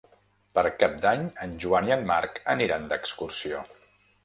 [0.59, 3.65] Per Cap d'Any en Joan i en Marc aniran d'excursió.